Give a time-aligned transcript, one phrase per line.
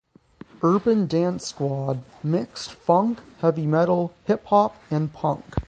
[0.63, 5.45] Urban Dance Squad mixed funk, heavy metal, hip hop and punk.